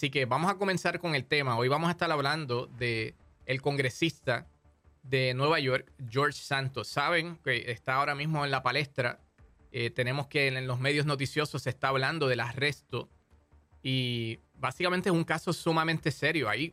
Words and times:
Así 0.00 0.08
que 0.08 0.24
vamos 0.24 0.50
a 0.50 0.54
comenzar 0.54 0.98
con 0.98 1.14
el 1.14 1.26
tema. 1.26 1.58
Hoy 1.58 1.68
vamos 1.68 1.88
a 1.88 1.90
estar 1.90 2.10
hablando 2.10 2.68
de 2.78 3.14
el 3.44 3.60
congresista 3.60 4.46
de 5.02 5.34
Nueva 5.34 5.60
York, 5.60 5.92
George 6.08 6.40
Santos. 6.40 6.88
Saben 6.88 7.36
que 7.44 7.70
está 7.70 7.96
ahora 7.96 8.14
mismo 8.14 8.42
en 8.46 8.50
la 8.50 8.62
palestra. 8.62 9.20
Eh, 9.72 9.90
tenemos 9.90 10.26
que 10.26 10.48
en 10.48 10.66
los 10.66 10.80
medios 10.80 11.04
noticiosos 11.04 11.64
se 11.64 11.68
está 11.68 11.88
hablando 11.88 12.28
del 12.28 12.40
arresto 12.40 13.10
y 13.82 14.38
básicamente 14.54 15.10
es 15.10 15.14
un 15.14 15.24
caso 15.24 15.52
sumamente 15.52 16.10
serio. 16.12 16.48
Hay 16.48 16.72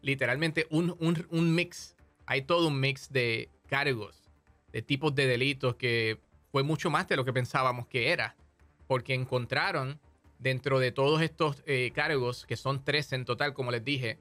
literalmente 0.00 0.68
un, 0.70 0.94
un 1.00 1.52
mix, 1.52 1.96
hay 2.24 2.42
todo 2.42 2.68
un 2.68 2.78
mix 2.78 3.10
de 3.10 3.48
cargos, 3.66 4.30
de 4.70 4.80
tipos 4.80 5.12
de 5.16 5.26
delitos 5.26 5.74
que 5.74 6.20
fue 6.52 6.62
mucho 6.62 6.88
más 6.88 7.08
de 7.08 7.16
lo 7.16 7.24
que 7.24 7.32
pensábamos 7.32 7.88
que 7.88 8.12
era, 8.12 8.36
porque 8.86 9.14
encontraron 9.14 9.98
dentro 10.40 10.80
de 10.80 10.90
todos 10.90 11.22
estos 11.22 11.62
eh, 11.66 11.92
cargos, 11.94 12.46
que 12.46 12.56
son 12.56 12.82
tres 12.82 13.12
en 13.12 13.24
total, 13.24 13.54
como 13.54 13.70
les 13.70 13.84
dije, 13.84 14.18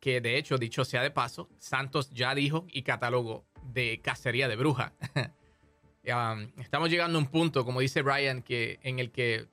que 0.00 0.20
de 0.20 0.36
hecho, 0.36 0.58
dicho 0.58 0.84
sea 0.84 1.02
de 1.02 1.10
paso, 1.10 1.48
Santos 1.58 2.10
ya 2.10 2.34
dijo 2.34 2.66
y 2.70 2.82
catalogó 2.82 3.46
de 3.62 4.00
cacería 4.02 4.48
de 4.48 4.56
bruja. 4.56 4.92
Um, 6.08 6.52
estamos 6.60 6.88
llegando 6.88 7.18
a 7.18 7.20
un 7.20 7.26
punto, 7.26 7.64
como 7.64 7.80
dice 7.80 8.00
Brian, 8.00 8.40
que, 8.40 8.78
en 8.84 9.00
el 9.00 9.10
que 9.10 9.48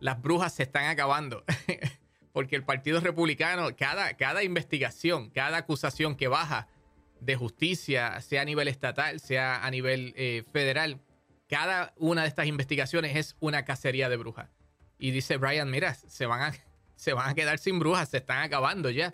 las 0.00 0.20
brujas 0.20 0.52
se 0.52 0.64
están 0.64 0.86
acabando. 0.86 1.44
Porque 2.32 2.56
el 2.56 2.64
Partido 2.64 2.98
Republicano, 2.98 3.68
cada, 3.76 4.14
cada 4.16 4.42
investigación, 4.42 5.30
cada 5.30 5.58
acusación 5.58 6.16
que 6.16 6.26
baja 6.26 6.66
de 7.20 7.36
justicia, 7.36 8.20
sea 8.20 8.42
a 8.42 8.44
nivel 8.44 8.66
estatal, 8.66 9.20
sea 9.20 9.64
a 9.64 9.70
nivel 9.70 10.12
eh, 10.16 10.42
federal, 10.52 11.00
cada 11.52 11.92
una 11.98 12.22
de 12.22 12.28
estas 12.28 12.46
investigaciones 12.46 13.14
es 13.14 13.36
una 13.38 13.66
cacería 13.66 14.08
de 14.08 14.16
brujas. 14.16 14.48
Y 14.98 15.10
dice 15.10 15.36
Brian, 15.36 15.70
mira, 15.70 15.92
se 15.92 16.24
van 16.24 16.40
a, 16.40 16.54
se 16.96 17.12
van 17.12 17.28
a 17.28 17.34
quedar 17.34 17.58
sin 17.58 17.78
brujas, 17.78 18.08
se 18.08 18.16
están 18.16 18.42
acabando 18.42 18.88
ya. 18.88 19.12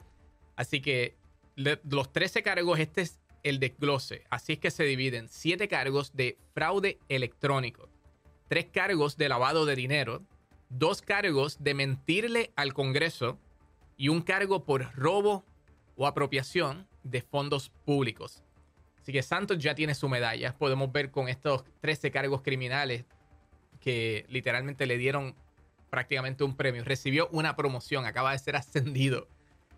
Así 0.54 0.80
que 0.80 1.16
los 1.56 2.12
13 2.12 2.44
cargos, 2.44 2.78
este 2.78 3.00
es 3.00 3.18
el 3.42 3.58
desglose. 3.58 4.22
Así 4.30 4.52
es 4.52 4.60
que 4.60 4.70
se 4.70 4.84
dividen 4.84 5.28
7 5.28 5.66
cargos 5.66 6.14
de 6.14 6.38
fraude 6.54 7.00
electrónico, 7.08 7.88
3 8.46 8.66
cargos 8.66 9.16
de 9.16 9.28
lavado 9.28 9.66
de 9.66 9.74
dinero, 9.74 10.22
2 10.68 11.02
cargos 11.02 11.56
de 11.58 11.74
mentirle 11.74 12.52
al 12.54 12.72
Congreso 12.72 13.36
y 13.96 14.10
un 14.10 14.22
cargo 14.22 14.64
por 14.64 14.94
robo 14.94 15.44
o 15.96 16.06
apropiación 16.06 16.86
de 17.02 17.20
fondos 17.20 17.70
públicos. 17.84 18.44
Así 19.08 19.12
que 19.14 19.22
Santos 19.22 19.56
ya 19.56 19.74
tiene 19.74 19.94
su 19.94 20.06
medalla. 20.06 20.54
Podemos 20.58 20.92
ver 20.92 21.10
con 21.10 21.30
estos 21.30 21.64
13 21.80 22.10
cargos 22.10 22.42
criminales 22.42 23.06
que 23.80 24.26
literalmente 24.28 24.84
le 24.84 24.98
dieron 24.98 25.34
prácticamente 25.88 26.44
un 26.44 26.54
premio. 26.54 26.84
Recibió 26.84 27.26
una 27.32 27.56
promoción, 27.56 28.04
acaba 28.04 28.32
de 28.32 28.38
ser 28.38 28.54
ascendido 28.54 29.26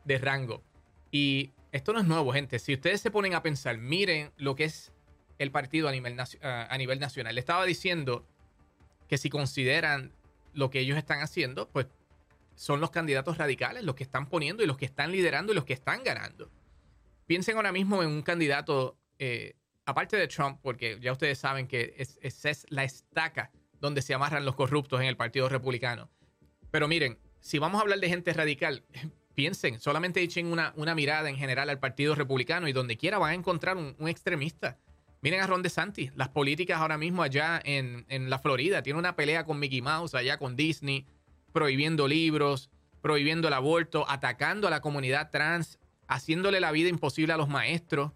de 0.04 0.18
rango. 0.18 0.64
Y 1.12 1.52
esto 1.70 1.92
no 1.92 2.00
es 2.00 2.06
nuevo, 2.06 2.32
gente. 2.32 2.58
Si 2.58 2.74
ustedes 2.74 3.00
se 3.02 3.12
ponen 3.12 3.34
a 3.34 3.40
pensar, 3.44 3.78
miren 3.78 4.32
lo 4.36 4.56
que 4.56 4.64
es 4.64 4.92
el 5.38 5.52
partido 5.52 5.88
a 5.88 5.92
nivel, 5.92 6.16
a 6.42 6.76
nivel 6.76 6.98
nacional. 6.98 7.36
Le 7.36 7.40
estaba 7.40 7.64
diciendo 7.64 8.26
que 9.06 9.16
si 9.16 9.30
consideran 9.30 10.12
lo 10.54 10.70
que 10.70 10.80
ellos 10.80 10.98
están 10.98 11.20
haciendo, 11.20 11.68
pues 11.68 11.86
son 12.56 12.80
los 12.80 12.90
candidatos 12.90 13.38
radicales 13.38 13.84
los 13.84 13.94
que 13.94 14.02
están 14.02 14.28
poniendo 14.28 14.64
y 14.64 14.66
los 14.66 14.76
que 14.76 14.86
están 14.86 15.12
liderando 15.12 15.52
y 15.52 15.54
los 15.54 15.66
que 15.66 15.74
están 15.74 16.02
ganando. 16.02 16.50
Piensen 17.28 17.54
ahora 17.54 17.70
mismo 17.70 18.02
en 18.02 18.08
un 18.08 18.22
candidato 18.22 18.96
eh, 19.20 19.54
aparte 19.84 20.16
de 20.16 20.26
Trump, 20.28 20.58
porque 20.62 20.98
ya 20.98 21.12
ustedes 21.12 21.38
saben 21.38 21.68
que 21.68 21.94
esa 22.22 22.48
es, 22.48 22.66
la 22.70 22.84
estaca 22.84 23.50
donde 23.78 24.00
se 24.00 24.14
amarran 24.14 24.46
los 24.46 24.56
corruptos 24.56 24.98
en 25.00 25.06
el 25.06 25.16
Partido 25.16 25.48
Republicano. 25.48 26.10
Pero 26.70 26.88
miren, 26.88 27.18
si 27.38 27.58
vamos 27.58 27.78
a 27.78 27.82
hablar 27.82 28.00
de 28.00 28.08
gente 28.08 28.32
radical, 28.32 28.82
piensen, 29.34 29.78
solamente 29.78 30.22
echen 30.22 30.46
una, 30.46 30.72
mirada 30.94 31.28
en 31.28 31.36
general 31.36 31.68
al 31.68 31.78
Partido 31.78 32.14
Republicano 32.14 32.66
y 32.66 32.72
donde 32.72 32.96
quiera 32.96 33.18
van 33.18 33.32
a 33.32 33.34
encontrar 33.34 33.76
un, 33.76 34.08
extremista. 34.08 34.78
Miren 35.20 35.42
a 35.42 35.46
Ron 35.46 35.60
DeSantis, 35.60 36.12
las 36.16 36.30
políticas 36.30 36.80
ahora 36.80 36.96
mismo 36.96 37.22
allá 37.22 37.60
en, 37.62 38.06
en, 38.08 38.30
la 38.30 38.38
Florida. 38.38 38.82
Tiene 38.82 38.98
una 38.98 39.16
pelea 39.16 39.44
con 39.44 39.58
Mickey 39.58 39.82
Mouse, 39.82 40.14
allá 40.14 40.38
con 40.38 40.56
Disney, 40.56 41.04
prohibiendo 41.52 42.08
libros, 42.08 42.70
prohibiendo 43.02 43.48
el 43.48 43.54
aborto, 43.54 44.08
atacando 44.08 44.66
a 44.66 44.70
la 44.70 44.80
comunidad 44.80 45.30
trans, 45.30 45.78
haciéndole 46.08 46.58
la 46.58 46.72
vida 46.72 46.88
imposible 46.88 47.34
a 47.34 47.36
los 47.36 47.50
maestros 47.50 48.12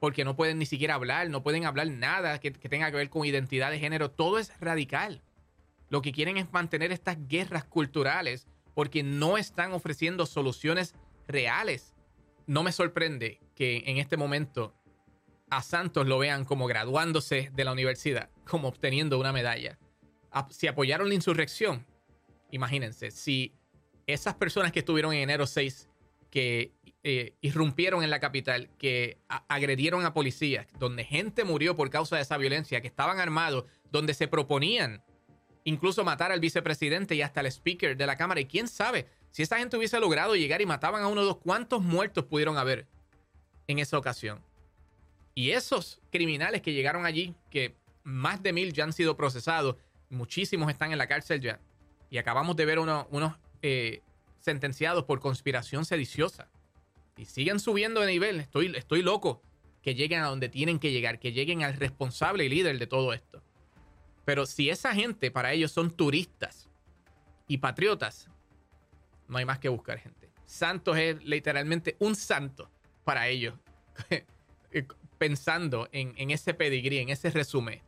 porque 0.00 0.24
no 0.24 0.34
pueden 0.34 0.58
ni 0.58 0.66
siquiera 0.66 0.94
hablar, 0.94 1.28
no 1.28 1.42
pueden 1.42 1.66
hablar 1.66 1.88
nada 1.88 2.40
que, 2.40 2.50
tenga 2.50 2.90
que 2.90 2.96
ver 2.96 3.10
con 3.10 3.26
identidad 3.26 3.70
de 3.70 3.78
género. 3.78 4.10
Todo 4.10 4.38
es 4.38 4.58
radical. 4.58 5.22
Lo 5.90 6.00
que 6.00 6.12
quieren 6.12 6.38
es 6.38 6.50
mantener 6.52 6.90
estas 6.90 7.18
guerras 7.28 7.64
culturales 7.64 8.48
porque 8.74 9.02
no 9.02 9.36
están 9.36 9.72
ofreciendo 9.72 10.24
soluciones 10.24 10.94
reales. 11.28 11.94
No 12.46 12.62
me 12.62 12.72
sorprende 12.72 13.40
que 13.54 13.82
en 13.86 13.98
este 13.98 14.16
momento 14.16 14.74
a 15.50 15.62
Santos 15.62 16.06
lo 16.06 16.18
vean 16.18 16.46
como 16.46 16.66
graduándose 16.66 17.50
de 17.52 17.64
la 17.64 17.72
universidad, 17.72 18.30
como 18.48 18.68
obteniendo 18.68 19.18
una 19.18 19.32
medalla. 19.32 19.78
Si 20.48 20.66
apoyaron 20.66 21.08
la 21.08 21.14
insurrección, 21.14 21.86
imagínense, 22.50 23.10
si 23.10 23.52
esas 24.06 24.34
personas 24.34 24.72
que 24.72 24.78
estuvieron 24.78 25.12
en 25.12 25.20
enero 25.20 25.46
6 25.46 25.89
que 26.30 26.72
eh, 27.02 27.34
irrumpieron 27.40 28.02
en 28.02 28.10
la 28.10 28.20
capital, 28.20 28.70
que 28.78 29.18
agredieron 29.48 30.04
a 30.04 30.12
policías, 30.12 30.66
donde 30.78 31.04
gente 31.04 31.44
murió 31.44 31.76
por 31.76 31.90
causa 31.90 32.16
de 32.16 32.22
esa 32.22 32.36
violencia, 32.36 32.80
que 32.80 32.88
estaban 32.88 33.18
armados, 33.18 33.64
donde 33.90 34.14
se 34.14 34.28
proponían 34.28 35.02
incluso 35.64 36.04
matar 36.04 36.32
al 36.32 36.40
vicepresidente 36.40 37.14
y 37.14 37.22
hasta 37.22 37.40
al 37.40 37.46
speaker 37.46 37.96
de 37.96 38.06
la 38.06 38.16
Cámara. 38.16 38.40
Y 38.40 38.46
quién 38.46 38.68
sabe, 38.68 39.06
si 39.30 39.42
esa 39.42 39.58
gente 39.58 39.76
hubiese 39.76 39.98
logrado 40.00 40.36
llegar 40.36 40.60
y 40.60 40.66
mataban 40.66 41.02
a 41.02 41.08
uno 41.08 41.22
de 41.22 41.28
dos, 41.28 41.38
¿cuántos 41.38 41.82
muertos 41.82 42.24
pudieron 42.24 42.56
haber 42.56 42.86
en 43.66 43.78
esa 43.78 43.98
ocasión? 43.98 44.40
Y 45.34 45.50
esos 45.50 46.00
criminales 46.10 46.60
que 46.62 46.72
llegaron 46.72 47.06
allí, 47.06 47.34
que 47.50 47.76
más 48.02 48.42
de 48.42 48.52
mil 48.52 48.72
ya 48.72 48.84
han 48.84 48.92
sido 48.92 49.16
procesados, 49.16 49.76
muchísimos 50.08 50.70
están 50.70 50.92
en 50.92 50.98
la 50.98 51.06
cárcel 51.06 51.40
ya. 51.40 51.60
Y 52.10 52.18
acabamos 52.18 52.56
de 52.56 52.64
ver 52.64 52.78
unos 52.78 53.06
eh, 53.62 54.02
sentenciados 54.40 55.04
por 55.04 55.20
conspiración 55.20 55.84
sediciosa. 55.84 56.50
Y 57.16 57.26
siguen 57.26 57.60
subiendo 57.60 58.00
de 58.00 58.06
nivel. 58.06 58.40
Estoy, 58.40 58.72
estoy 58.74 59.02
loco 59.02 59.42
que 59.82 59.94
lleguen 59.94 60.20
a 60.20 60.26
donde 60.26 60.48
tienen 60.48 60.78
que 60.78 60.92
llegar, 60.92 61.18
que 61.18 61.32
lleguen 61.32 61.62
al 61.62 61.74
responsable 61.74 62.44
y 62.44 62.48
líder 62.48 62.78
de 62.78 62.86
todo 62.86 63.12
esto. 63.12 63.42
Pero 64.24 64.46
si 64.46 64.70
esa 64.70 64.94
gente 64.94 65.30
para 65.30 65.52
ellos 65.52 65.72
son 65.72 65.90
turistas 65.90 66.68
y 67.46 67.58
patriotas, 67.58 68.28
no 69.28 69.38
hay 69.38 69.44
más 69.44 69.58
que 69.58 69.68
buscar 69.68 69.98
gente. 69.98 70.30
Santos 70.46 70.96
es 70.98 71.22
literalmente 71.24 71.96
un 72.00 72.16
santo 72.16 72.70
para 73.04 73.28
ellos, 73.28 73.54
pensando 75.18 75.88
en, 75.92 76.14
en 76.16 76.30
ese 76.30 76.54
pedigrí, 76.54 76.98
en 76.98 77.08
ese 77.08 77.30
resumen. 77.30 77.80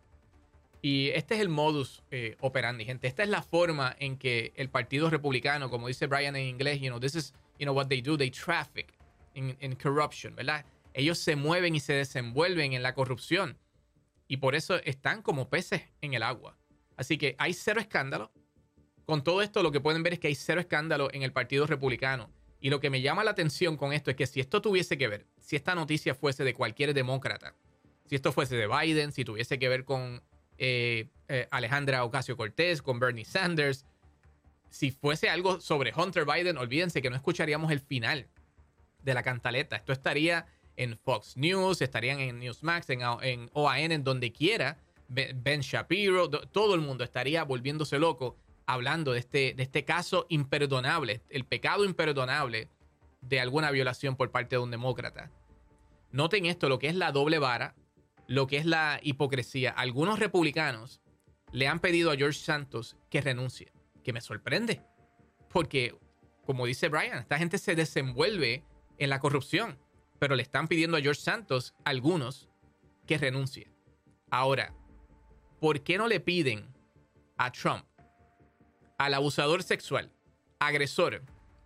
Y 0.85 1.11
este 1.11 1.37
es 1.37 1.41
el 1.41 1.49
modus 1.49 2.03
eh, 2.11 2.37
operandi, 2.41 2.85
gente. 2.85 3.07
Esta 3.07 3.23
es 3.23 3.29
la 3.29 3.43
forma 3.43 3.95
en 4.01 4.19
que 4.19 4.53
el 4.57 4.69
Partido 4.69 5.09
Republicano, 5.11 5.71
como 5.71 5.87
dice 5.87 6.09
Brian 6.09 6.35
en 6.35 6.49
inglés, 6.49 6.81
you 6.81 6.89
know, 6.89 6.99
this 6.99 7.15
is, 7.15 7.33
you 7.57 7.65
know, 7.65 7.75
what 7.75 7.87
they 7.87 8.03
do, 8.03 8.19
they 8.19 8.33
traffic 8.33 8.93
in, 9.35 9.77
corruption, 9.77 10.35
¿verdad? 10.35 10.67
Ellos 10.93 11.19
se 11.19 11.37
mueven 11.37 11.77
y 11.77 11.81
se 11.81 11.93
desenvuelven 11.93 12.73
en 12.73 12.83
la 12.83 12.95
corrupción. 12.95 13.57
Y 14.27 14.39
por 14.39 14.57
eso 14.57 14.77
están 14.83 15.23
como 15.23 15.49
peces 15.49 15.83
en 16.01 16.15
el 16.15 16.23
agua. 16.25 16.59
Así 16.97 17.17
que 17.17 17.37
hay 17.39 17.55
cero 17.55 17.81
escándalo. 17.81 18.33
Con 19.05 19.23
todo 19.23 19.41
esto, 19.41 19.63
lo 19.63 19.71
que 19.71 19.81
pueden 19.81 20.03
ver 20.03 20.15
es 20.15 20.19
que 20.19 20.29
hay 20.29 20.35
cero 20.35 20.61
escándalo 20.61 21.11
en 21.13 21.23
el 21.23 21.33
Partido 21.33 21.67
Republicano. 21.67 22.29
Y 22.61 22.71
lo 22.71 22.81
que 22.81 22.91
me 22.91 23.03
llama 23.03 23.23
la 23.23 23.31
atención 23.31 23.77
con 23.77 23.93
esto 23.93 24.11
es 24.11 24.17
que 24.17 24.27
si 24.27 24.41
esto 24.41 24.61
tuviese 24.61 24.99
que 24.99 25.07
ver, 25.07 25.27
si 25.39 25.55
esta 25.55 25.77
noticia 25.77 26.15
fuese 26.17 26.43
de 26.43 26.55
cualquier 26.55 26.93
demócrata, 26.93 27.55
si 28.07 28.17
esto 28.17 28.33
fuese 28.33 28.57
de 28.57 28.67
Biden, 28.67 29.13
si 29.13 29.25
tuviese 29.25 29.59
que 29.59 29.69
ver 29.69 29.85
con 29.85 30.23
eh, 30.65 31.09
eh, 31.27 31.49
Alejandra 31.51 32.05
Ocasio 32.05 32.37
Cortés, 32.37 32.83
con 32.83 33.01
Bernie 33.01 33.25
Sanders. 33.25 33.85
Si 34.71 34.93
fuese 34.93 35.29
algo 35.29 35.61
sobre 35.61 35.93
Hunter 35.93 36.25
Biden, 36.25 36.57
olvídense 36.57 37.03
que 37.03 37.11
no 37.11 37.17
escucharíamos 37.17 37.73
el 37.73 37.81
final 37.81 38.29
de 39.03 39.13
la 39.13 39.25
cantaleta. 39.25 39.75
Esto 39.75 39.93
estaría 39.93 40.47
en 40.77 40.97
Fox 40.97 41.37
News, 41.37 41.83
estarían 41.83 42.21
en 42.21 42.39
Newsmax, 42.39 42.91
en, 42.91 43.01
en 43.23 43.51
OAN, 43.55 43.91
en 43.91 44.05
donde 44.05 44.31
quiera. 44.31 44.79
Ben 45.09 45.63
Shapiro, 45.63 46.31
todo 46.31 46.77
el 46.77 46.81
mundo 46.81 47.03
estaría 47.03 47.43
volviéndose 47.43 47.99
loco 47.99 48.37
hablando 48.65 49.13
de 49.13 49.19
este, 49.19 49.55
de 49.55 49.65
este 49.65 49.85
caso 49.85 50.27
imperdonable, 50.29 51.23
el 51.29 51.45
pecado 51.45 51.85
imperdonable 51.85 52.69
de 53.21 53.41
alguna 53.41 53.73
violación 53.73 54.15
por 54.15 54.31
parte 54.31 54.55
de 54.55 54.63
un 54.63 54.71
demócrata. 54.71 55.29
Noten 56.13 56.47
esto, 56.47 56.69
lo 56.69 56.79
que 56.79 56.87
es 56.87 56.95
la 56.95 57.11
doble 57.11 57.41
vara 57.41 57.75
lo 58.27 58.47
que 58.47 58.59
es 58.59 58.67
la 58.67 59.01
hipocresía. 59.03 59.71
Algunos 59.71 60.19
republicanos 60.19 61.01
le 61.51 61.69
han 61.69 61.81
pedido 61.81 62.11
a 62.11 62.17
George 62.17 62.39
Santos 62.39 62.97
que 63.11 63.21
renuncie, 63.21 63.73
que 64.03 64.13
me 64.13 64.21
sorprende, 64.21 64.83
porque, 65.49 65.95
como 66.45 66.67
dice 66.67 66.89
Brian, 66.89 67.19
esta 67.19 67.39
gente 67.39 67.59
se 67.59 67.75
desenvuelve 67.75 68.65
en 68.99 69.11
la 69.11 69.21
corrupción, 69.21 69.79
pero 70.19 70.35
le 70.35 70.43
están 70.43 70.69
pidiendo 70.69 70.97
a 70.97 71.01
George 71.01 71.21
Santos, 71.21 71.75
algunos, 71.85 72.49
que 73.07 73.19
renuncie. 73.19 73.71
Ahora, 74.31 74.75
¿por 75.61 75.83
qué 75.83 75.99
no 75.99 76.09
le 76.09 76.21
piden 76.21 76.73
a 77.37 77.51
Trump, 77.51 77.85
al 78.99 79.15
abusador 79.15 79.63
sexual, 79.63 80.13
agresor, 80.61 81.23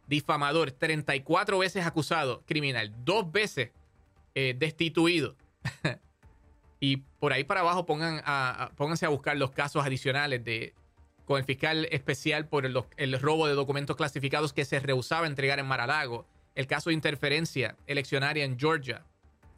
difamador, 0.06 0.70
34 0.72 1.58
veces 1.58 1.84
acusado 1.84 2.42
criminal, 2.46 2.94
dos 3.04 3.30
veces 3.30 3.72
eh, 4.34 4.54
destituido. 4.56 5.36
y 6.80 6.98
por 7.18 7.32
ahí 7.32 7.44
para 7.44 7.60
abajo 7.60 7.86
pongan 7.86 8.22
a, 8.24 8.70
pónganse 8.76 9.06
a 9.06 9.08
buscar 9.08 9.36
los 9.36 9.50
casos 9.50 9.84
adicionales 9.84 10.44
de 10.44 10.74
con 11.24 11.38
el 11.38 11.44
fiscal 11.44 11.88
especial 11.90 12.46
por 12.46 12.64
el, 12.64 13.20
robo 13.20 13.48
de 13.48 13.54
documentos 13.54 13.96
clasificados 13.96 14.52
que 14.52 14.64
se 14.64 14.78
rehusaba 14.78 15.24
a 15.24 15.28
entregar 15.28 15.58
en 15.58 15.66
Maralago, 15.66 16.24
el 16.54 16.68
caso 16.68 16.90
de 16.90 16.94
interferencia 16.94 17.76
eleccionaria 17.88 18.44
en 18.44 18.56
Georgia, 18.56 19.04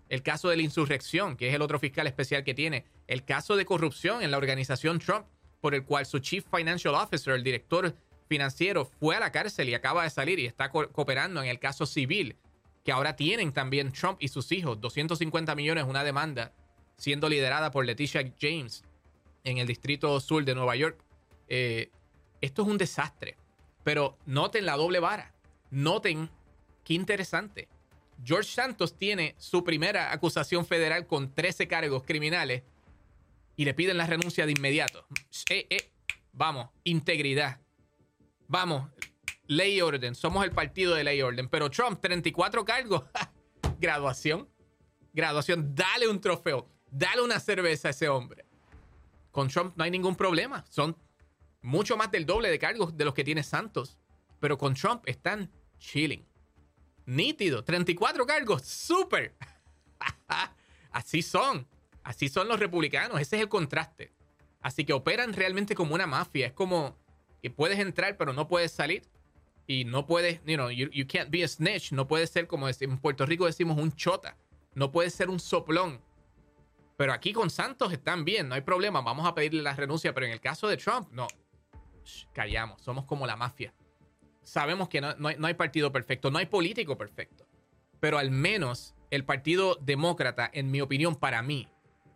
el 0.09 0.23
caso 0.23 0.49
de 0.49 0.56
la 0.56 0.62
insurrección, 0.62 1.37
que 1.37 1.49
es 1.49 1.55
el 1.55 1.61
otro 1.61 1.79
fiscal 1.79 2.06
especial 2.06 2.43
que 2.43 2.55
tiene, 2.55 2.87
el 3.06 3.23
caso 3.23 3.55
de 3.55 3.67
corrupción 3.67 4.23
en 4.23 4.31
la 4.31 4.38
organización 4.38 4.99
Trump, 4.99 5.26
por 5.61 5.75
el 5.75 5.85
cual 5.85 6.06
su 6.06 6.21
Chief 6.21 6.43
Financial 6.50 6.94
Officer, 6.94 7.35
el 7.35 7.44
director 7.44 7.94
financiero, 8.31 8.87
fue 8.87 9.17
a 9.17 9.21
la 9.21 9.31
cárcel 9.31 9.69
y 9.69 9.75
acaba 9.75 10.05
de 10.05 10.11
salir 10.11 10.38
y 10.38 10.47
está 10.47 10.71
cooperando 10.71 11.43
en 11.43 11.50
el 11.50 11.59
caso 11.59 11.85
civil, 11.85 12.37
que 12.82 12.93
ahora 12.93 13.14
tienen 13.14 13.53
también 13.53 13.93
Trump 13.93 14.17
y 14.21 14.29
sus 14.29 14.50
hijos, 14.53 14.81
250 14.81 15.55
millones, 15.55 15.85
una 15.85 16.03
demanda 16.03 16.55
siendo 16.99 17.29
liderada 17.29 17.71
por 17.71 17.87
Leticia 17.87 18.31
James 18.39 18.85
en 19.45 19.59
el 19.59 19.67
distrito 19.67 20.21
sur 20.21 20.45
de 20.45 20.55
Nueva 20.55 20.77
York. 20.77 21.03
Eh, 21.49 21.91
esto 22.41 22.62
es 22.62 22.69
un 22.69 22.77
desastre, 22.77 23.37
pero 23.85 24.19
noten 24.27 24.67
la 24.67 24.77
doble 24.77 25.00
vara, 25.00 25.33
noten 25.71 26.29
qué 26.85 26.95
interesante. 26.95 27.69
George 28.23 28.50
Santos 28.50 28.99
tiene 28.99 29.35
su 29.39 29.65
primera 29.65 30.12
acusación 30.12 30.67
federal 30.67 31.06
con 31.06 31.33
13 31.33 31.69
cargos 31.69 32.03
criminales 32.05 32.65
y 33.56 33.65
le 33.65 33.75
piden 33.75 33.97
la 33.97 34.06
renuncia 34.06 34.45
de 34.45 34.53
inmediato. 34.53 35.06
Eh, 35.50 35.67
eh, 35.71 35.91
vamos, 36.33 36.69
integridad. 36.85 37.61
Vamos, 38.49 38.91
ley 39.47 39.77
y 39.77 39.81
orden. 39.81 40.15
Somos 40.15 40.45
el 40.45 40.50
partido 40.50 40.95
de 40.95 41.05
ley 41.05 41.19
y 41.19 41.23
orden. 41.23 41.49
Pero 41.49 41.71
Trump, 41.71 42.00
34 42.00 42.65
cargos. 42.65 43.05
Graduación. 43.81 44.49
Graduación. 45.12 45.75
Dale 45.75 46.09
un 46.09 46.21
trofeo. 46.21 46.69
Dale 46.90 47.23
una 47.23 47.40
cerveza 47.40 47.88
a 47.88 47.90
ese 47.90 48.08
hombre. 48.08 48.44
Con 49.31 49.49
Trump 49.49 49.75
no 49.76 49.85
hay 49.85 49.90
ningún 49.90 50.17
problema. 50.17 50.64
Son 50.69 50.96
mucho 51.62 51.96
más 51.96 52.11
del 52.11 52.26
doble 52.26 52.50
de 52.50 52.58
cargos 52.58 52.96
de 52.96 53.05
los 53.05 53.14
que 53.14 53.25
tiene 53.25 53.43
Santos. 53.43 53.99
Pero 54.40 54.56
con 54.56 54.75
Trump 54.75 55.02
están 55.06 55.50
chilling 55.79 56.29
nítido. 57.08 57.64
34 57.64 58.26
cargos, 58.26 58.62
súper. 58.62 59.35
Así 60.93 61.23
son. 61.23 61.67
Así 62.05 62.29
son 62.29 62.49
los 62.49 62.61
republicanos. 62.61 63.20
Ese 63.20 63.37
es 63.37 63.43
el 63.43 63.49
contraste. 63.49 64.12
Así 64.61 64.85
que 64.85 64.93
operan 64.93 65.32
realmente 65.32 65.75
como 65.75 65.94
una 65.94 66.06
mafia. 66.06 66.46
Es 66.46 66.52
como 66.52 66.96
que 67.43 67.50
puedes 67.50 67.79
entrar, 67.79 68.17
pero 68.17 68.32
no 68.32 68.46
puedes 68.46 68.73
salir. 68.73 69.02
Y 69.67 69.85
no 69.85 70.06
puedes, 70.06 70.40
you 70.46 70.56
know, 70.56 70.70
you, 70.70 71.06
can't 71.06 71.31
be 71.31 71.44
a 71.44 71.49
snitch. 71.49 71.93
No 71.93 72.06
puedes 72.06 72.31
ser 72.31 72.46
como 72.46 72.69
en 72.69 72.99
Puerto 72.99 73.26
Rico 73.26 73.46
decimos 73.46 73.79
un 73.79 73.93
chota. 73.93 74.37
No 74.75 74.93
puedes 74.93 75.14
ser 75.14 75.29
un 75.29 75.40
soplón. 75.40 76.00
Pero 76.99 77.15
aquí 77.15 77.33
con 77.33 77.49
Santos 77.49 77.95
están 77.95 78.27
bien, 78.27 78.47
no 78.50 78.55
hay 78.55 78.61
problema. 78.61 79.00
Vamos 79.00 79.27
a 79.27 79.35
pedirle 79.35 79.62
la 79.62 79.75
renuncia. 79.75 80.12
Pero 80.12 80.27
en 80.27 80.33
el 80.33 80.41
caso 80.41 80.69
de 80.69 80.77
Trump, 80.77 81.09
no. 81.12 81.27
callamos. 82.35 82.83
Somos 82.83 83.06
como 83.06 83.27
la 83.27 83.37
mafia 83.37 83.73
sabemos 84.49 84.89
que 84.89 85.00
no, 85.03 85.15
hay, 85.29 85.55
partido 85.55 85.93
perfecto, 85.93 86.31
no 86.31 86.39
hay 86.39 86.47
político 86.47 86.97
perfecto. 86.97 87.47
Pero 88.00 88.19
al 88.19 88.31
menos 88.31 88.95
el 89.11 89.25
Partido 89.25 89.77
Demócrata, 89.81 90.50
en 90.53 90.71
mi 90.71 90.81
opinión, 90.81 91.17
para 91.17 91.43
mí, 91.43 91.69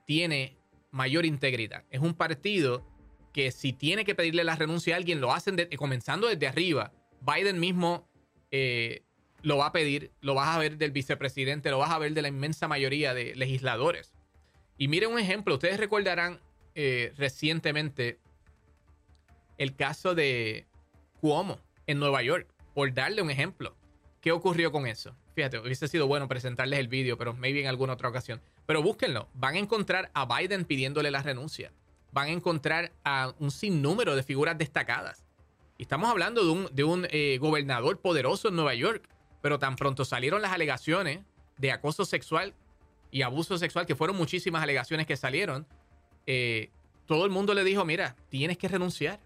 tiene 0.06 0.56
mayor 0.90 1.26
integridad. 1.26 1.84
Es 1.90 2.00
un 2.00 2.14
partido 2.14 2.87
que 3.32 3.50
si 3.50 3.73
tiene 3.73 4.05
que 4.05 4.14
pedirle 4.14 4.44
la 4.44 4.56
renuncia 4.56 4.94
a 4.94 4.99
alguien, 4.99 5.20
lo 5.20 5.32
hacen 5.32 5.69
comenzando 5.76 6.29
desde 6.29 6.46
arriba. 6.46 6.93
Biden 7.20 7.61
mismo 7.61 8.08
eh, 8.50 9.02
lo 9.43 9.58
va 9.58 9.67
a 9.67 9.73
pedir, 9.73 10.12
lo 10.20 10.34
vas 10.34 10.56
a 10.56 10.58
ver 10.58 10.79
del 10.79 10.90
vicepresidente, 10.90 11.70
lo 11.70 11.79
vas 11.79 11.90
a 11.90 11.99
ver 11.99 12.14
de 12.14 12.23
la 12.23 12.29
inmensa 12.29 12.67
mayoría 12.67 13.14
de 13.14 13.34
legisladores. 13.34 14.14
Y 14.82 14.88
miren 14.88 15.12
un 15.12 15.19
ejemplo, 15.20 15.55
ustedes 15.55 15.79
recordarán 15.79 16.40
eh, 16.75 17.12
recientemente 17.17 18.19
el 19.56 19.76
caso 19.76 20.17
de 20.17 20.67
Cuomo 21.20 21.61
en 21.87 22.00
Nueva 22.00 22.20
York, 22.25 22.49
por 22.75 22.93
darle 22.93 23.23
un 23.23 23.31
ejemplo. 23.31 23.76
¿Qué 24.20 24.32
ocurrió 24.32 24.73
con 24.73 24.88
eso? 24.88 25.14
Fíjate, 25.37 25.61
hubiese 25.61 25.87
sido 25.87 26.08
bueno 26.08 26.26
presentarles 26.26 26.81
el 26.81 26.88
vídeo, 26.88 27.17
pero 27.17 27.32
maybe 27.32 27.61
en 27.61 27.69
alguna 27.69 27.93
otra 27.93 28.08
ocasión. 28.08 28.40
Pero 28.67 28.82
búsquenlo. 28.82 29.29
Van 29.34 29.55
a 29.55 29.61
encontrar 29.61 30.11
a 30.14 30.26
Biden 30.26 30.64
pidiéndole 30.64 31.12
la 31.12 31.23
renuncia. 31.23 31.70
Van 32.11 32.26
a 32.26 32.32
encontrar 32.32 32.90
a 33.05 33.34
un 33.38 33.52
sinnúmero 33.52 34.17
de 34.17 34.25
figuras 34.25 34.58
destacadas. 34.58 35.25
Y 35.79 35.82
estamos 35.82 36.11
hablando 36.11 36.44
de 36.44 36.50
un, 36.50 36.69
de 36.75 36.82
un 36.82 37.06
eh, 37.08 37.38
gobernador 37.38 38.00
poderoso 38.00 38.49
en 38.49 38.56
Nueva 38.56 38.75
York. 38.75 39.08
Pero 39.43 39.61
tan 39.61 39.76
pronto 39.76 40.05
salieron 40.05 40.43
las 40.43 40.50
alegaciones 40.50 41.20
de 41.56 41.70
acoso 41.70 42.05
sexual 42.05 42.56
y 43.12 43.23
abuso 43.23 43.56
sexual, 43.59 43.87
que 43.87 43.94
fueron 43.94 44.17
muchísimas 44.17 44.62
alegaciones 44.62 45.06
que 45.06 45.17
salieron, 45.17 45.67
eh, 46.26 46.70
todo 47.06 47.25
el 47.26 47.31
mundo 47.31 47.55
le 47.55 47.62
dijo, 47.62 47.85
mira, 47.85 48.17
tienes 48.31 48.56
que 48.59 48.67
renunciar. 48.67 49.20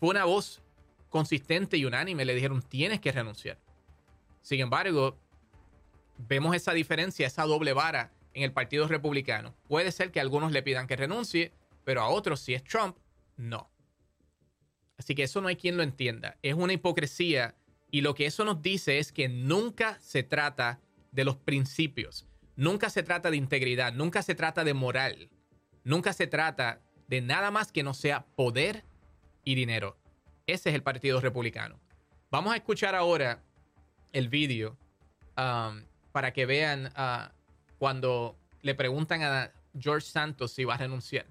Fue 0.00 0.08
una 0.08 0.24
voz 0.24 0.62
consistente 1.10 1.76
y 1.76 1.84
unánime 1.84 2.24
le 2.24 2.34
dijeron 2.34 2.62
tienes 2.62 3.00
que 3.00 3.12
renunciar. 3.12 3.58
Sin 4.40 4.58
embargo, 4.60 5.16
vemos 6.16 6.56
esa 6.56 6.72
diferencia, 6.72 7.26
esa 7.26 7.44
doble 7.44 7.74
vara 7.74 8.10
en 8.32 8.42
el 8.42 8.52
Partido 8.52 8.88
Republicano. 8.88 9.54
Puede 9.68 9.92
ser 9.92 10.10
que 10.10 10.18
algunos 10.18 10.50
le 10.50 10.62
pidan 10.62 10.86
que 10.86 10.96
renuncie, 10.96 11.52
pero 11.84 12.00
a 12.00 12.08
otros, 12.08 12.40
si 12.40 12.54
es 12.54 12.64
Trump, 12.64 12.96
no. 13.36 13.70
Así 14.96 15.14
que 15.14 15.24
eso 15.24 15.40
no 15.42 15.48
hay 15.48 15.56
quien 15.56 15.76
lo 15.76 15.82
entienda. 15.82 16.38
Es 16.42 16.54
una 16.54 16.72
hipocresía 16.72 17.54
y 17.90 18.00
lo 18.00 18.14
que 18.14 18.24
eso 18.26 18.44
nos 18.46 18.62
dice 18.62 18.98
es 18.98 19.12
que 19.12 19.28
nunca 19.28 20.00
se 20.00 20.22
trata 20.22 20.80
de 21.12 21.24
los 21.24 21.36
principios, 21.36 22.26
nunca 22.56 22.90
se 22.90 23.02
trata 23.02 23.30
de 23.30 23.36
integridad, 23.36 23.92
nunca 23.92 24.22
se 24.22 24.34
trata 24.34 24.64
de 24.64 24.74
moral, 24.74 25.30
nunca 25.84 26.12
se 26.12 26.26
trata 26.26 26.80
de 27.08 27.20
nada 27.20 27.50
más 27.50 27.72
que 27.72 27.82
no 27.82 27.94
sea 27.94 28.24
poder 28.36 28.84
y 29.44 29.54
dinero. 29.54 29.96
Ese 30.46 30.70
es 30.70 30.74
el 30.74 30.82
Partido 30.82 31.20
Republicano. 31.20 31.78
Vamos 32.30 32.52
a 32.52 32.56
escuchar 32.56 32.94
ahora 32.94 33.42
el 34.12 34.28
vídeo 34.28 34.76
um, 35.36 35.82
para 36.12 36.32
que 36.32 36.46
vean 36.46 36.86
uh, 36.96 37.30
cuando 37.78 38.36
le 38.62 38.74
preguntan 38.74 39.22
a 39.22 39.52
George 39.78 40.06
Santos 40.06 40.52
si 40.52 40.64
va 40.64 40.74
a 40.74 40.78
renunciar. 40.78 41.26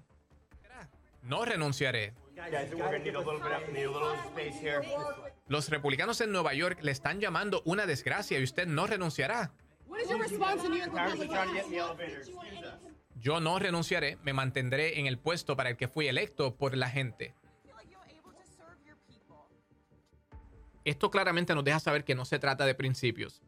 No 1.22 1.44
renunciaré. 1.44 2.12
Los 5.48 5.68
republicanos 5.70 6.20
en 6.20 6.32
Nueva 6.32 6.52
York 6.52 6.78
le 6.82 6.90
están 6.90 7.20
llamando 7.20 7.62
una 7.64 7.86
desgracia 7.86 8.38
y 8.38 8.44
usted 8.44 8.66
no 8.66 8.86
renunciará. 8.86 9.52
Yo 13.20 13.40
no 13.40 13.58
renunciaré, 13.58 14.18
me 14.22 14.32
mantendré 14.32 14.98
en 14.98 15.06
el 15.06 15.18
puesto 15.18 15.56
para 15.56 15.70
el 15.70 15.76
que 15.76 15.88
fui 15.88 16.08
electo 16.08 16.56
por 16.56 16.76
la 16.76 16.90
gente. 16.90 17.34
esto 20.84 21.10
claramente 21.10 21.54
nos 21.54 21.64
deja 21.64 21.80
saber 21.80 22.04
que 22.04 22.14
no 22.14 22.24
se 22.24 22.38
trata 22.38 22.66
de 22.66 22.74
principios, 22.74 23.42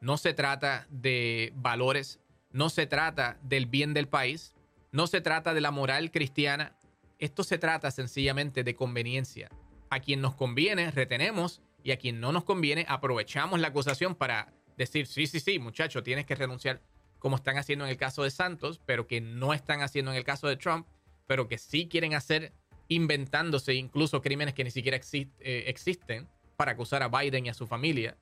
no 0.00 0.16
se 0.16 0.34
trata 0.34 0.86
de 0.90 1.52
valores, 1.54 2.20
no 2.50 2.68
se 2.70 2.86
trata 2.86 3.38
del 3.42 3.66
bien 3.66 3.94
del 3.94 4.08
país, 4.08 4.54
no 4.90 5.06
se 5.06 5.20
trata 5.20 5.54
de 5.54 5.60
la 5.60 5.70
moral 5.70 6.10
cristiana, 6.10 6.76
esto 7.18 7.44
se 7.44 7.58
trata 7.58 7.90
sencillamente 7.90 8.64
de 8.64 8.74
conveniencia. 8.74 9.48
A 9.90 10.00
quien 10.00 10.20
nos 10.20 10.34
conviene, 10.34 10.90
retenemos 10.90 11.62
y 11.84 11.92
a 11.92 11.98
quien 11.98 12.20
no 12.20 12.32
nos 12.32 12.44
conviene, 12.44 12.84
aprovechamos 12.88 13.60
la 13.60 13.68
acusación 13.68 14.14
para 14.14 14.52
decir, 14.82 15.06
sí, 15.06 15.26
sí, 15.26 15.40
sí, 15.40 15.58
muchacho, 15.58 16.02
tienes 16.02 16.26
que 16.26 16.34
renunciar, 16.34 16.80
como 17.18 17.36
están 17.36 17.56
haciendo 17.56 17.84
en 17.84 17.90
el 17.90 17.96
caso 17.96 18.22
de 18.22 18.30
Santos, 18.30 18.80
pero 18.84 19.06
que 19.06 19.20
no 19.20 19.52
están 19.54 19.80
haciendo 19.80 20.10
en 20.10 20.16
el 20.16 20.24
caso 20.24 20.48
de 20.48 20.56
Trump, 20.56 20.86
pero 21.26 21.48
que 21.48 21.58
sí 21.58 21.88
quieren 21.88 22.14
hacer 22.14 22.52
inventándose 22.88 23.74
incluso 23.74 24.20
crímenes 24.20 24.54
que 24.54 24.64
ni 24.64 24.70
siquiera 24.70 24.98
eh, 25.12 25.64
existen 25.66 26.28
para 26.56 26.72
acusar 26.72 27.02
a 27.02 27.08
Biden 27.08 27.46
y 27.46 27.48
a 27.48 27.54
su 27.54 27.66
familia. 27.66 28.16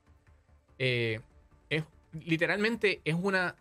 Eh, 0.79 1.21
es, 1.69 1.85
literalmente 2.13 3.01
es 3.05 3.15
una 3.15 3.57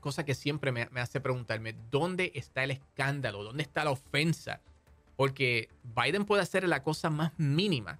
cosa 0.00 0.24
que 0.24 0.34
siempre 0.34 0.72
me, 0.72 0.88
hace 0.96 1.20
preguntarme, 1.20 1.74
¿dónde 1.90 2.32
está 2.34 2.64
el 2.64 2.72
escándalo? 2.72 3.44
¿Dónde 3.44 3.62
está 3.62 3.84
la 3.84 3.90
ofensa? 3.90 4.60
Porque 5.16 5.68
Biden 5.82 6.24
puede 6.24 6.42
hacer 6.42 6.66
la 6.68 6.82
cosa 6.82 7.08
más 7.08 7.32
mínima, 7.38 7.98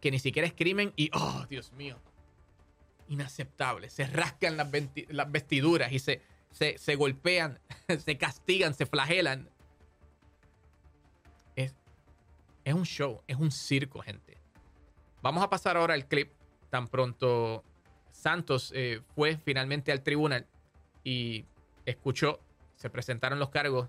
que 0.00 0.10
ni 0.10 0.18
siquiera 0.18 0.46
es 0.46 0.54
crimen 0.54 0.92
y, 0.96 1.10
oh, 1.14 1.46
Dios 1.48 1.72
mío, 1.72 1.98
inaceptable. 3.08 3.90
Se 3.90 4.06
rascan 4.06 4.56
las, 4.56 4.70
vestiduras 5.30 5.92
y 5.92 5.98
se, 5.98 6.22
se, 6.50 6.78
se, 6.78 6.94
golpean, 6.96 7.58
se 8.04 8.18
castigan, 8.18 8.74
se 8.74 8.86
flagelan. 8.86 9.48
Es, 11.56 11.74
es 12.64 12.74
un 12.74 12.84
show, 12.84 13.22
es 13.26 13.36
un 13.36 13.50
circo, 13.50 14.00
gente. 14.00 14.38
Vamos 15.22 15.42
a 15.42 15.50
pasar 15.50 15.76
ahora 15.76 15.94
al 15.94 16.06
clip. 16.06 16.32
Tan 16.70 16.88
pronto 16.88 17.62
Santos 18.10 18.72
eh, 18.74 19.00
fue 19.14 19.36
finalmente 19.36 19.92
al 19.92 20.02
tribunal 20.02 20.46
y 21.02 21.44
escuchó, 21.84 22.40
se 22.76 22.90
presentaron 22.90 23.38
los 23.38 23.50
cargos. 23.50 23.88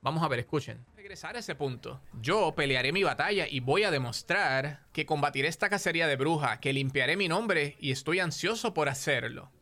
Vamos 0.00 0.22
a 0.22 0.28
ver, 0.28 0.40
escuchen. 0.40 0.84
Regresar 1.04 1.36
a 1.36 1.40
ese 1.40 1.54
punto. 1.54 2.00
Yo 2.22 2.54
pelearé 2.54 2.90
mi 2.90 3.02
batalla 3.02 3.46
y 3.46 3.60
voy 3.60 3.82
a 3.82 3.90
demostrar 3.90 4.86
que 4.94 5.04
combatiré 5.04 5.48
esta 5.48 5.68
cacería 5.68 6.06
de 6.06 6.16
bruja, 6.16 6.60
que 6.60 6.72
limpiaré 6.72 7.18
mi 7.18 7.28
nombre 7.28 7.76
y 7.78 7.90
estoy 7.90 8.20
ansioso 8.20 8.72
por 8.72 8.88
hacerlo. 8.88 9.52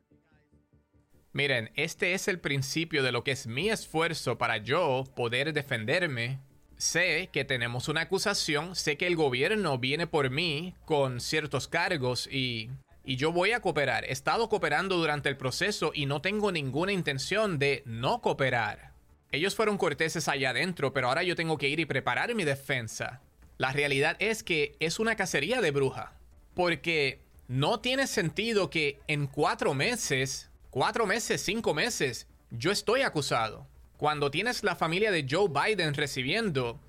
Miren, 1.33 1.73
este 1.75 2.15
es 2.15 2.29
el 2.29 2.39
principio 2.39 3.03
de 3.03 3.11
lo 3.11 3.25
que 3.25 3.33
es 3.33 3.49
mi 3.49 3.71
esfuerzo 3.71 4.39
para 4.39 4.59
yo 4.59 5.03
poder 5.17 5.53
defenderme. 5.53 6.39
Sé 6.77 7.29
que 7.33 7.45
tenemos 7.45 7.89
una 7.89 8.03
acusación, 8.03 8.77
sé 8.77 8.97
que 8.97 9.09
el 9.09 9.17
gobierno 9.17 9.79
viene 9.79 10.07
por 10.07 10.31
mí 10.31 10.77
con 10.85 11.21
ciertos 11.21 11.67
cargos 11.67 12.29
y, 12.31 12.71
y 13.03 13.17
yo 13.17 13.33
voy 13.33 13.51
a 13.51 13.59
cooperar. 13.59 14.05
He 14.05 14.13
estado 14.13 14.49
cooperando 14.49 14.97
durante 14.97 15.29
el 15.29 15.37
proceso 15.37 15.91
y 15.93 16.07
no 16.07 16.23
tengo 16.23 16.53
ninguna 16.53 16.93
intención 16.93 17.59
de 17.59 17.83
no 17.85 18.21
cooperar. 18.21 18.92
Ellos 19.33 19.57
fueron 19.57 19.79
corteses 19.79 20.29
allá 20.29 20.51
adentro, 20.51 20.93
pero 20.93 21.09
ahora 21.09 21.23
yo 21.23 21.35
tengo 21.35 21.59
que 21.59 21.69
ir 21.69 21.81
y 21.81 21.87
preparar 21.87 22.35
mi 22.35 22.45
defensa. 22.45 23.21
La 23.59 23.73
realidad 23.73 24.17
es 24.19 24.43
que 24.43 24.77
es 24.79 24.99
una 24.99 25.17
cacería 25.17 25.61
de 25.61 25.71
bruja. 25.71 26.13
Porque 26.55 27.21
no 27.49 27.81
tiene 27.81 28.07
sentido 28.07 28.71
que 28.71 29.01
en 29.09 29.27
cuatro 29.27 29.75
meses 29.75 30.51
cuatro 30.73 31.07
meses, 31.07 31.43
cinco 31.43 31.75
meses, 31.75 32.27
yo 32.51 32.73
estoy 32.73 33.03
acusado. 33.03 33.67
Cuando 33.99 34.31
tienes 34.31 34.65
la 34.65 34.75
familia 34.75 35.13
de 35.13 35.27
Joe 35.31 35.49
Biden 35.49 35.93
recibiendo, 35.93 36.81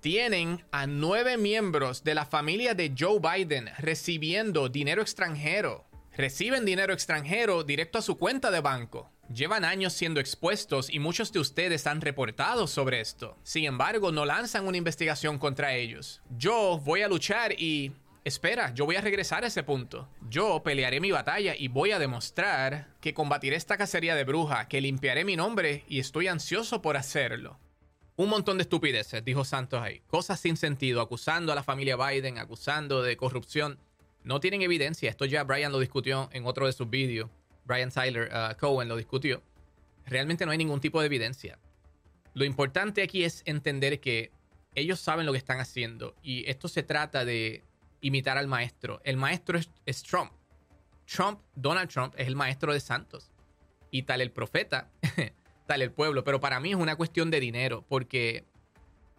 tienen 0.00 0.64
a 0.70 0.86
nueve 0.86 1.36
miembros 1.36 2.04
de 2.04 2.14
la 2.14 2.24
familia 2.24 2.74
de 2.74 2.94
Joe 2.96 3.18
Biden 3.18 3.68
recibiendo 3.78 4.68
dinero 4.68 5.02
extranjero. 5.02 5.84
Reciben 6.16 6.64
dinero 6.64 6.92
extranjero 6.94 7.64
directo 7.64 7.98
a 7.98 8.02
su 8.02 8.16
cuenta 8.16 8.52
de 8.52 8.60
banco. 8.60 9.10
Llevan 9.34 9.64
años 9.64 9.92
siendo 9.92 10.20
expuestos 10.20 10.90
y 10.90 10.98
muchos 10.98 11.32
de 11.32 11.40
ustedes 11.40 11.86
han 11.86 12.00
reportado 12.00 12.66
sobre 12.66 13.00
esto. 13.00 13.36
Sin 13.42 13.64
embargo, 13.64 14.12
no 14.12 14.24
lanzan 14.26 14.66
una 14.66 14.76
investigación 14.76 15.38
contra 15.38 15.74
ellos. 15.74 16.20
Yo 16.36 16.80
voy 16.84 17.02
a 17.02 17.08
luchar 17.08 17.52
y 17.52 17.92
Espera, 18.24 18.72
yo 18.72 18.86
voy 18.86 18.94
a 18.94 19.00
regresar 19.00 19.42
a 19.42 19.48
ese 19.48 19.64
punto. 19.64 20.08
Yo 20.28 20.62
pelearé 20.62 21.00
mi 21.00 21.10
batalla 21.10 21.56
y 21.58 21.66
voy 21.66 21.90
a 21.90 21.98
demostrar 21.98 22.94
que 23.00 23.14
combatiré 23.14 23.56
esta 23.56 23.76
cacería 23.76 24.14
de 24.14 24.22
bruja, 24.22 24.68
que 24.68 24.80
limpiaré 24.80 25.24
mi 25.24 25.34
nombre 25.34 25.84
y 25.88 25.98
estoy 25.98 26.28
ansioso 26.28 26.82
por 26.82 26.96
hacerlo. 26.96 27.58
Un 28.14 28.28
montón 28.28 28.58
de 28.58 28.62
estupideces, 28.62 29.24
dijo 29.24 29.44
Santos 29.44 29.82
ahí. 29.82 30.02
Cosas 30.06 30.38
sin 30.38 30.56
sentido, 30.56 31.00
acusando 31.00 31.50
a 31.50 31.56
la 31.56 31.64
familia 31.64 31.96
Biden, 31.96 32.38
acusando 32.38 33.02
de 33.02 33.16
corrupción. 33.16 33.80
No 34.22 34.38
tienen 34.38 34.62
evidencia. 34.62 35.10
Esto 35.10 35.24
ya 35.24 35.42
Brian 35.42 35.72
lo 35.72 35.80
discutió 35.80 36.28
en 36.32 36.46
otro 36.46 36.66
de 36.66 36.72
sus 36.74 36.88
vídeos. 36.88 37.28
Brian 37.64 37.90
Tyler 37.90 38.30
uh, 38.32 38.56
Cohen 38.58 38.88
lo 38.88 38.96
discutió. 38.96 39.42
Realmente 40.06 40.44
no 40.44 40.52
hay 40.52 40.58
ningún 40.58 40.80
tipo 40.80 41.00
de 41.00 41.06
evidencia. 41.06 41.58
Lo 42.34 42.44
importante 42.44 43.02
aquí 43.02 43.24
es 43.24 43.42
entender 43.44 44.00
que 44.00 44.32
ellos 44.74 45.00
saben 45.00 45.26
lo 45.26 45.32
que 45.32 45.38
están 45.38 45.60
haciendo 45.60 46.14
y 46.22 46.48
esto 46.48 46.68
se 46.68 46.82
trata 46.82 47.24
de 47.24 47.62
imitar 48.00 48.38
al 48.38 48.48
maestro. 48.48 49.00
El 49.04 49.16
maestro 49.16 49.58
es, 49.86 50.02
Trump. 50.02 50.32
Trump, 51.06 51.40
Donald 51.54 51.90
Trump, 51.90 52.14
es 52.16 52.26
el 52.26 52.36
maestro 52.36 52.72
de 52.72 52.80
Santos. 52.80 53.30
Y 53.90 54.02
tal 54.02 54.20
el 54.20 54.30
profeta, 54.30 54.90
tal 55.66 55.82
el 55.82 55.92
pueblo. 55.92 56.24
Pero 56.24 56.40
para 56.40 56.60
mí 56.60 56.70
es 56.70 56.76
una 56.76 56.96
cuestión 56.96 57.30
de 57.30 57.40
dinero, 57.40 57.84
porque 57.88 58.44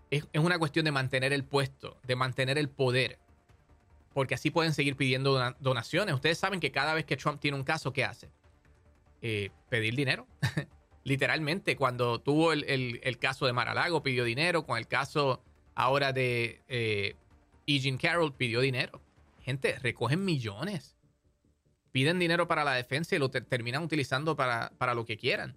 es, 0.10 0.26
una 0.34 0.60
cuestión 0.60 0.86
de 0.86 0.92
mantener 0.92 1.34
el 1.34 1.44
puesto, 1.44 1.98
de 2.04 2.16
mantener 2.16 2.58
el 2.58 2.70
poder. 2.70 3.20
Porque 4.14 4.36
así 4.36 4.52
pueden 4.52 4.74
seguir 4.74 4.96
pidiendo 4.96 5.56
donaciones. 5.60 6.14
Ustedes 6.14 6.38
saben 6.38 6.60
que 6.60 6.72
cada 6.72 6.94
vez 6.94 7.06
que 7.06 7.18
Trump 7.18 7.40
tiene 7.40 7.58
un 7.58 7.64
caso, 7.64 7.92
¿qué 7.94 8.04
hace? 8.04 8.30
Eh, 9.22 9.50
pedir 9.70 9.96
dinero. 9.96 10.28
Literalmente, 11.04 11.76
cuando 11.76 12.22
tuvo 12.22 12.54
el, 12.54 13.18
caso 13.20 13.46
de 13.46 13.54
Maralago, 13.54 14.04
pidió 14.04 14.24
dinero. 14.24 14.66
Con 14.66 14.78
el 14.78 14.88
caso 14.88 15.42
ahora 15.76 16.14
de 16.14 16.62
eh, 16.68 17.16
Jim 17.66 17.98
Carroll 17.98 18.34
pidió 18.34 18.62
dinero. 18.62 19.02
Gente, 19.42 19.78
recogen 19.80 20.24
millones. 20.24 20.96
Piden 21.92 22.20
dinero 22.20 22.48
para 22.48 22.64
la 22.64 22.74
defensa 22.74 23.16
y 23.16 23.20
lo 23.20 23.30
terminan 23.30 23.84
utilizando 23.84 24.36
para, 24.36 24.72
para 24.78 24.94
lo 24.94 25.06
que 25.06 25.18
quieran. 25.18 25.56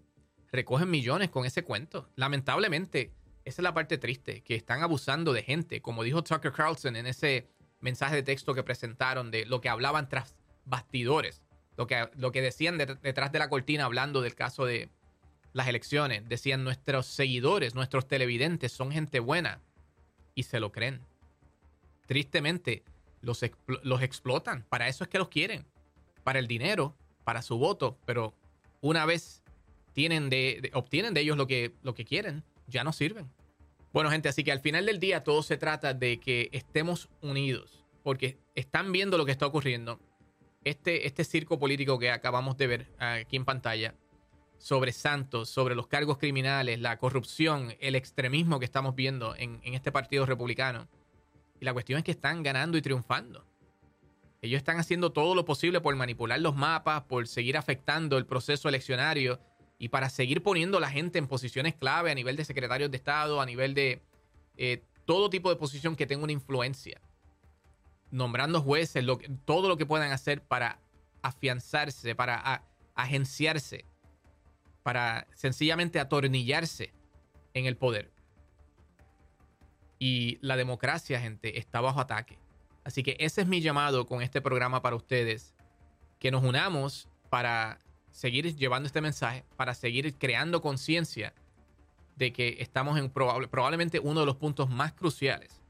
Recogen 0.50 0.90
millones 0.90 1.30
con 1.30 1.44
ese 1.44 1.62
cuento. 1.62 2.08
Lamentablemente, 2.16 3.12
esa 3.44 3.62
es 3.62 3.64
la 3.64 3.75
parte 3.75 3.96
triste, 3.96 4.42
que 4.42 4.56
están 4.56 4.82
abusando 4.82 5.32
de 5.32 5.42
gente. 5.42 5.80
Como 5.80 6.02
dijo 6.02 6.25
Tucker 6.25 6.52
Carlson 6.52 6.96
en 6.96 7.06
ese 7.06 7.48
mensaje 7.87 8.16
de 8.16 8.23
texto 8.23 8.52
que 8.52 8.62
presentaron 8.62 9.31
de 9.31 9.47
lo 9.47 9.62
que 9.62 9.71
hablaban 9.71 10.09
tras 10.11 10.37
bastidores. 10.66 11.43
Lo 11.78 11.87
que, 11.87 12.11
lo 12.16 12.33
que 12.33 12.43
decían 12.43 12.76
detrás 12.76 13.33
de 13.33 13.38
la 13.38 13.49
cortina 13.49 13.85
hablando 13.87 14.21
del 14.21 14.35
caso 14.35 14.66
de 14.66 14.90
las 15.52 15.69
elecciones. 15.69 16.28
Decían 16.28 16.64
nuestros 16.64 17.07
seguidores, 17.07 17.75
nuestros 17.75 18.07
televidentes 18.07 18.73
son 18.73 18.93
gente 18.93 19.21
buena. 19.21 19.61
Y 20.35 20.43
se 20.43 20.61
lo 20.61 20.73
creen 20.73 21.00
tristemente, 22.07 22.83
los, 23.21 23.45
los 23.83 24.02
explotan. 24.02 24.64
Para 24.69 24.88
eso 24.88 25.05
es 25.05 25.11
que 25.11 25.19
los 25.19 25.28
quieren. 25.28 25.66
Para 26.25 26.38
el 26.38 26.47
dinero, 26.47 26.95
para 27.25 27.43
su 27.43 27.59
voto. 27.59 27.99
Pero 28.07 28.33
una 28.81 29.05
vez 29.05 29.43
tienen 29.93 30.31
de, 30.31 30.71
obtienen 30.73 31.14
de 31.14 31.21
ellos 31.21 31.37
lo 31.37 31.47
que, 31.47 31.73
lo 31.83 31.95
que 31.95 32.05
quieren, 32.05 32.43
ya 32.69 32.85
no 32.85 32.93
sirven. 32.93 33.28
Bueno, 33.96 34.10
gente, 34.10 34.28
así 34.28 34.44
que 34.44 34.52
al 34.52 34.60
final 34.60 34.84
del 34.84 35.00
día 35.00 35.24
todo 35.24 35.42
se 35.42 35.56
trata 35.56 35.94
de 35.94 36.20
que 36.20 36.50
estemos 36.52 37.08
unidos. 37.22 37.82
Porque 38.02 38.36
están 38.54 38.92
viendo 38.92 39.16
lo 39.16 39.24
que 39.24 39.32
está 39.32 39.46
ocurriendo. 39.46 39.98
Este, 40.64 41.06
este 41.06 41.24
circo 41.24 41.58
político 41.58 41.98
que 41.98 42.10
acabamos 42.10 42.58
de 42.58 42.66
ver 42.66 42.92
aquí 42.98 43.36
en 43.36 43.46
pantalla 43.46 43.94
sobre 44.58 44.92
Santos, 44.92 45.48
sobre 45.48 45.74
los 45.74 45.86
cargos 45.86 46.18
criminales, 46.18 46.78
la 46.78 46.98
corrupción, 46.98 47.74
el 47.80 47.94
extremismo 47.94 48.58
que 48.58 48.66
estamos 48.66 48.94
viendo 48.94 49.34
en, 49.34 49.60
en 49.62 49.72
este 49.72 49.90
partido 49.90 50.26
republicano 50.26 50.88
y 51.58 51.64
la 51.64 51.72
cuestión 51.72 51.96
es 51.96 52.04
que 52.04 52.10
están 52.10 52.42
ganando 52.42 52.76
y 52.76 52.82
triunfando. 52.82 53.46
Ellos 54.42 54.58
están 54.58 54.78
haciendo 54.78 55.10
todo 55.10 55.34
lo 55.34 55.46
posible 55.46 55.80
por 55.80 55.96
manipular 55.96 56.38
los 56.38 56.54
mapas, 56.54 57.04
por 57.04 57.26
seguir 57.28 57.56
afectando 57.56 58.18
el 58.18 58.26
proceso 58.26 58.68
eleccionario 58.68 59.40
y 59.78 59.88
para 59.88 60.09
seguir 60.09 60.42
poniendo 60.42 60.78
a 60.78 60.80
la 60.80 60.90
gente 60.90 61.18
en 61.18 61.26
posiciones 61.26 61.75
clave 61.75 62.11
a 62.11 62.14
nivel 62.14 62.37
de 62.37 62.45
secretarios 62.45 62.90
de 62.90 62.97
Estado, 62.97 63.40
a 63.40 63.47
nivel 63.47 63.75
de 63.75 64.02
eh, 64.56 64.83
todo 65.04 65.30
tipo 65.30 65.50
de 65.50 65.56
posición 65.56 65.97
que 65.97 66.06
tenga 66.06 66.25
una 66.25 66.33
influencia. 66.33 67.00
Nombrando 68.11 68.62
jueces, 68.62 69.04
todo 69.45 69.68
lo 69.68 69.76
que 69.76 69.85
puedan 69.85 70.12
hacer 70.12 70.42
para 70.42 70.78
afianzarse, 71.23 72.14
para 72.14 72.64
agenciarse, 72.95 73.85
para 74.83 75.26
sencillamente 75.35 76.00
atornillarse 76.00 76.92
en 77.52 77.66
el 77.66 77.76
poder. 77.76 78.11
Y 79.99 80.38
la 80.40 80.56
democracia, 80.56 81.21
gente, 81.21 81.59
está 81.59 81.80
bajo 81.80 82.00
ataque. 82.00 82.38
Así 82.85 83.02
que 83.02 83.16
ese 83.18 83.42
es 83.42 83.47
mi 83.47 83.61
llamado 83.61 84.06
con 84.06 84.23
este 84.23 84.40
programa 84.40 84.80
para 84.83 84.97
ustedes. 84.97 85.54
Que 86.18 86.30
nos 86.30 86.45
unamos 86.45 87.09
para 87.28 87.78
seguir 88.16 88.56
llevando 88.56 88.87
este 88.87 89.02
mensaje, 89.02 89.44
para 89.56 89.75
seguir 89.75 90.14
creando 90.14 90.62
conciencia 90.62 91.35
de 92.16 92.32
que 92.32 92.56
estamos 92.61 92.99
en 92.99 93.11
probablemente 93.11 94.00
uno 94.00 94.20
de 94.20 94.26
los 94.26 94.37
puntos 94.37 94.70
más 94.70 94.94
cruciales 94.94 95.61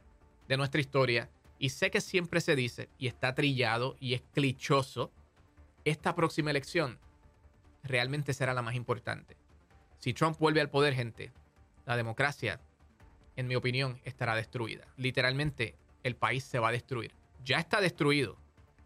de 0.47 0.57
nuestra 0.57 0.81
historia. 0.81 1.29
Y 1.59 1.71
sé 1.71 1.91
que 1.91 2.01
siempre 2.01 2.41
se 2.41 2.55
dice, 2.55 2.89
y 2.99 3.09
está 3.09 3.35
trillado 3.35 3.97
y 3.99 4.15
es 4.15 4.23
clichoso, 4.33 5.11
esta 5.85 6.15
próxima 6.15 6.53
elección 6.53 7.01
realmente 7.83 8.33
será 8.33 8.55
la 8.55 8.63
más 8.63 8.77
importante. 8.77 9.37
Si 9.99 10.15
Trump 10.15 10.39
vuelve 10.39 10.61
al 10.61 10.71
poder, 10.71 10.95
gente, 10.95 11.33
la 11.85 11.97
democracia 11.97 12.61
en 13.35 13.49
mi 13.49 13.57
opinión, 13.57 14.01
estará 14.05 14.37
destruida. 14.37 14.87
Literalmente, 14.97 15.75
el 16.05 16.15
país 16.15 16.45
se 16.45 16.61
va 16.61 16.69
a 16.69 16.73
destruir. 16.73 17.13
Ya 17.45 17.59
está 17.59 17.81
destruido 17.81 18.39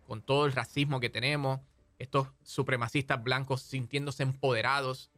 con 0.07 0.23
todo 0.23 0.47
el 0.47 0.53
racismo 0.53 0.99
que 0.99 1.11
tenemos, 1.11 1.61
estos 2.01 2.29
supremacistas 2.43 3.23
blancos 3.23 3.63
sintiéndose 3.63 4.23
empoderados, 4.23 5.11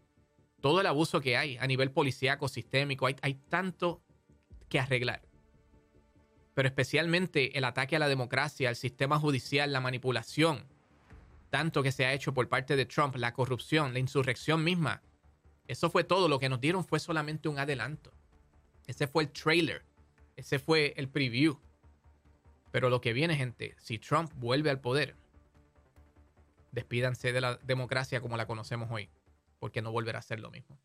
todo 0.61 0.81
el 0.81 0.87
abuso 0.87 1.21
que 1.21 1.37
hay 1.37 1.57
a 1.57 1.67
nivel 1.67 1.93
policíaco, 1.93 2.49
sistémico, 2.49 3.07
hay, 3.07 3.17
hay 3.23 3.35
tanto 3.35 4.03
que 4.69 4.81
arreglar. 4.81 5.23
Pero 6.55 6.69
especialmente 6.69 7.57
el 7.57 7.65
ataque 7.65 7.97
a 7.97 8.01
la 8.01 8.09
democracia, 8.09 8.69
al 8.69 8.77
sistema 8.77 9.19
judicial, 9.19 9.73
la 9.73 9.81
manipulación, 9.81 10.67
tanto 11.51 11.83
que 11.83 11.93
se 11.93 12.05
ha 12.05 12.13
hecho 12.13 12.35
por 12.35 12.49
parte 12.49 12.75
de 12.75 12.85
Trump, 12.85 13.15
la 13.15 13.33
corrupción, 13.33 13.93
la 13.93 14.01
insurrección 14.01 14.65
misma. 14.65 15.03
Eso 15.69 15.89
fue 15.89 16.03
todo, 16.03 16.29
lo 16.29 16.41
que 16.41 16.49
nos 16.49 16.61
dieron 16.61 16.85
fue 16.85 16.99
solamente 16.99 17.49
un 17.49 17.59
adelanto. 17.59 18.13
Ese 18.87 19.07
fue 19.07 19.23
el 19.23 19.31
trailer. 19.31 19.85
Ese 20.35 20.59
fue 20.59 20.95
el 20.97 21.09
preview. 21.09 21.61
Pero 22.73 22.91
lo 22.91 23.01
que 23.01 23.13
viene, 23.13 23.37
gente, 23.37 23.77
si 23.79 23.99
Trump 23.99 24.33
vuelve 24.35 24.71
al 24.71 24.81
poder, 24.81 25.15
despídanse 26.73 27.33
de 27.33 27.41
la 27.41 27.57
democracia 27.59 28.21
como 28.21 28.37
la 28.37 28.47
conocemos 28.47 28.91
hoy, 28.91 29.11
porque 29.59 29.83
no 29.83 29.93
volverá 29.93 30.19
a 30.19 30.23
ser 30.23 30.41
lo 30.41 30.51
mismo. 30.51 30.79